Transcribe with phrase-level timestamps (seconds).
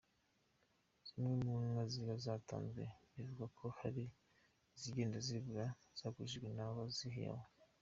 [1.05, 4.03] Zimwe mu nka ziba zatanzwe bivugwa ko hari
[4.75, 5.65] izigenda zibura
[5.99, 7.45] zagurishijwe n’ abazihawe.